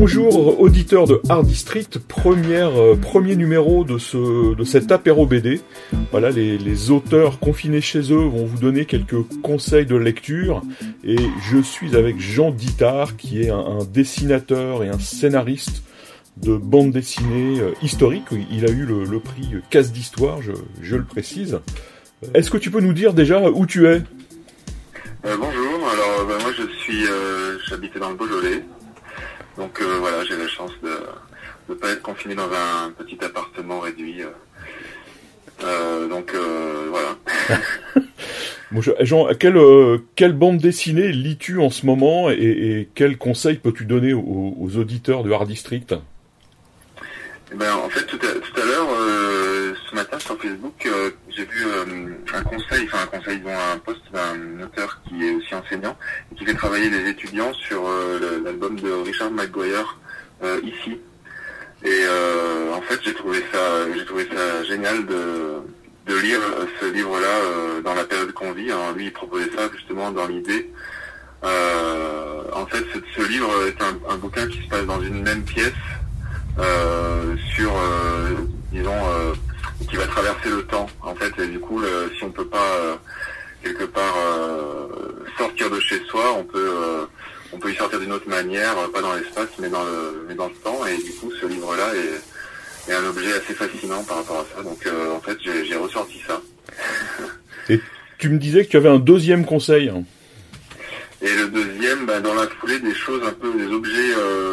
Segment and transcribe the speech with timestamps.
[0.00, 5.60] Bonjour auditeurs de Art District, euh, premier numéro de, ce, de cet apéro BD.
[6.10, 10.62] Voilà, les, auteurs confinés chez eux vont vous donner quelques conseils de lecture
[11.04, 11.18] et
[11.50, 15.82] je suis avec Jean Dittard qui est un, dessinateur et un scénariste
[16.38, 18.24] de bande dessinée euh, historique.
[18.50, 21.60] Il a eu le, prix Casse d'Histoire, je, le précise.
[22.32, 24.00] Est-ce que tu peux nous dire déjà où tu es?
[25.26, 28.64] Euh, bonjour, alors bah, moi je suis, euh, j'habitais dans le Beaujolais,
[29.56, 30.90] donc euh, voilà, j'ai la chance de
[31.68, 34.22] ne pas être confiné dans un petit appartement réduit.
[34.22, 34.28] euh.
[35.62, 36.34] Euh, donc
[36.88, 37.16] voilà.
[39.00, 44.56] Jean, quelle, bande dessinée lis-tu en ce moment et, et quels conseils peux-tu donner aux,
[44.58, 45.94] aux auditeurs de Art District?
[47.52, 51.10] Eh ben, en fait, tout à, tout à l'heure, euh, ce matin sur Facebook, euh,
[51.30, 55.34] j'ai vu euh, un conseil, enfin un conseil, disons un post d'un auteur qui est
[55.34, 55.96] aussi enseignant
[56.30, 59.98] et qui fait travailler les étudiants sur euh, l'album de Richard McGuire,
[60.44, 61.00] euh, ici.
[61.82, 65.56] Et euh, en fait, j'ai trouvé ça, j'ai trouvé ça génial de,
[66.06, 66.40] de lire
[66.80, 68.70] ce livre-là dans la période qu'on vit.
[68.70, 70.70] Alors, lui, il proposait ça justement dans l'idée.
[71.42, 75.42] En fait, ce, ce livre est un, un bouquin qui se passe dans une même
[75.42, 75.72] pièce
[77.54, 78.34] sur, euh,
[78.72, 79.32] disons, euh,
[79.88, 80.86] qui va traverser le temps.
[81.02, 82.94] En fait, et du coup, le- si on peut pas euh,
[83.62, 84.86] quelque part euh,
[85.38, 87.04] sortir de chez soi, on peut, euh,
[87.52, 90.34] on peut y sortir d'une autre manière, euh, pas dans l'espace, mais dans le, mais
[90.34, 90.80] dans le temps.
[90.86, 94.62] Et du coup, ce livre-là est, est un objet assez fascinant par rapport à ça.
[94.62, 96.40] Donc, euh, en fait, j'ai ressorti ça.
[98.18, 99.90] Tu me disais que tu avais un deuxième conseil.
[101.22, 104.49] Et le deuxième, bah, dans la foulée, des choses un peu, des objets euh,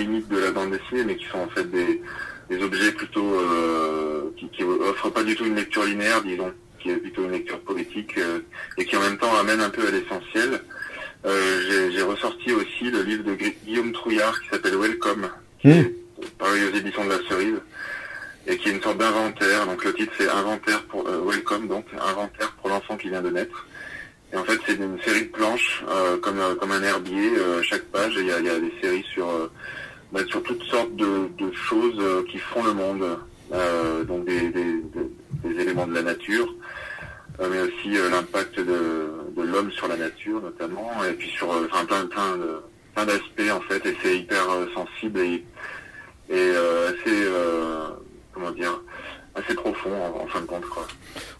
[0.00, 2.00] sont à la limite de la bande dessinée, mais qui sont en fait des,
[2.48, 6.90] des objets plutôt euh, qui, qui offrent pas du tout une lecture linéaire, disons, qui
[6.90, 8.40] est plutôt une lecture politique euh,
[8.78, 10.60] et qui en même temps amène un peu à l'essentiel.
[11.26, 15.28] Euh, J'ai ressorti aussi le livre de Gui- Guillaume Trouillard qui s'appelle Welcome,
[15.60, 15.70] qui Mmh.
[15.72, 17.56] est paru aux éditions de la Cerise
[18.46, 19.66] et qui est une sorte d'inventaire.
[19.66, 23.66] Donc le titre c'est Inventaire pour Welcome, donc inventaire pour l'enfant qui vient de naître.
[24.32, 27.62] Et en fait, c'est une série de planches, euh, comme, euh, comme un herbier, euh,
[27.64, 29.26] chaque page, il y a, il y a des séries sur,
[30.12, 33.04] bah, sur toutes sortes de, de choses euh, qui font le monde,
[33.52, 34.74] euh, donc des, des,
[35.44, 36.52] des- éléments de la nature,
[37.40, 41.52] euh, mais aussi euh, l'impact de, de l'homme sur la nature notamment, et puis sur
[41.52, 42.36] euh, enfin, plein, plein,
[42.94, 45.44] plein d'aspects en fait, et c'est hyper euh, sensible et,
[46.28, 47.24] et assez,
[48.32, 48.80] comment dire,
[49.50, 50.66] assez profond en, en fin de compte.
[50.68, 50.86] quoi.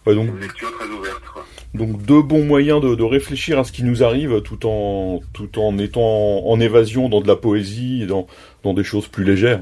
[0.06, 1.22] Ouais, donc, une lecture très ouverte.
[1.32, 1.44] Quoi.
[1.74, 5.58] donc deux bons moyens de, de réfléchir à ce qui nous arrive tout en, tout
[5.58, 6.02] en étant
[6.46, 8.26] en évasion dans de la poésie et dans,
[8.64, 9.60] dans des choses plus légères.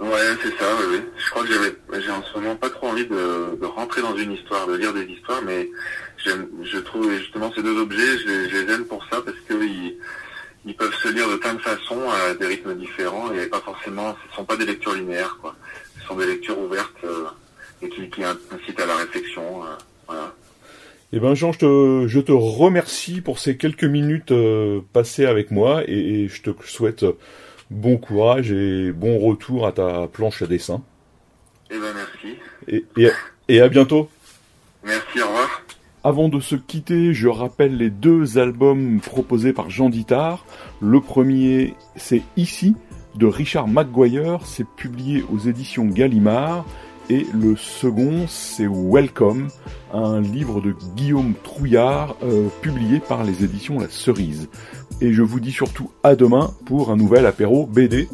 [0.00, 0.08] Ouais,
[0.42, 1.00] c'est ça, oui.
[1.16, 1.74] Je crois que j'avais,
[2.04, 4.92] j'ai en ce moment pas trop envie de, de rentrer dans une histoire, de lire
[4.94, 5.68] des histoires, mais
[6.24, 9.54] je trouve justement ces deux objets, je, les- je les aime pour ça parce que
[9.64, 9.96] ils,
[10.66, 14.14] ils peuvent se lire de plein de façons, à des rythmes différents, et pas forcément,
[14.30, 15.54] ce sont pas des lectures linéaires, quoi.
[16.00, 17.24] Ce sont des lectures ouvertes euh,
[17.82, 19.42] et qui, qui incitent à la réflexion.
[19.64, 20.34] euh, voilà.
[21.12, 25.50] Eh ben Jean, je te, je te remercie pour ces quelques minutes euh, passées avec
[25.50, 25.92] moi et,
[26.24, 27.04] et je te souhaite
[27.70, 30.82] bon courage et bon retour à ta planche à dessin.
[31.70, 33.10] Eh ben merci, Et, et,
[33.48, 34.08] et à bientôt.
[34.84, 35.62] merci, au revoir.
[36.04, 40.44] Avant de se quitter, je rappelle les deux albums proposés par Jean Dittard.
[40.80, 42.74] Le premier, c'est Ici,
[43.16, 46.64] de Richard McGuire, c'est publié aux éditions Gallimard.
[47.10, 49.48] Et le second, c'est Welcome,
[49.94, 54.50] un livre de Guillaume Trouillard, euh, publié par les éditions La Cerise.
[55.00, 58.10] Et je vous dis surtout à demain pour un nouvel apéro BD.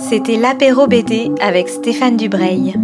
[0.00, 2.74] C'était l'apéro BD avec Stéphane Dubreuil.